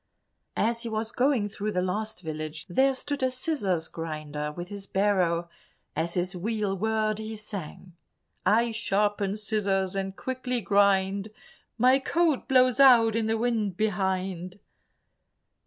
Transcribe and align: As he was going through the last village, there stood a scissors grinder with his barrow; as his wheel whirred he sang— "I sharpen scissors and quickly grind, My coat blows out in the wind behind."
As 0.57 0.81
he 0.81 0.89
was 0.89 1.11
going 1.11 1.47
through 1.47 1.73
the 1.73 1.81
last 1.83 2.23
village, 2.23 2.65
there 2.65 2.95
stood 2.95 3.21
a 3.21 3.29
scissors 3.29 3.87
grinder 3.87 4.51
with 4.51 4.69
his 4.69 4.87
barrow; 4.87 5.47
as 5.95 6.15
his 6.15 6.35
wheel 6.35 6.75
whirred 6.75 7.19
he 7.19 7.35
sang— 7.35 7.93
"I 8.43 8.71
sharpen 8.71 9.35
scissors 9.37 9.95
and 9.95 10.15
quickly 10.15 10.59
grind, 10.59 11.29
My 11.77 11.99
coat 11.99 12.47
blows 12.47 12.79
out 12.79 13.15
in 13.15 13.27
the 13.27 13.37
wind 13.37 13.77
behind." 13.77 14.57